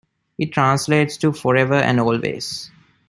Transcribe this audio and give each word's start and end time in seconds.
It 0.39 0.47
translates 0.51 1.15
to 1.17 1.31
"Forever 1.31 1.75
and 1.75 1.99
Always". 1.99 2.71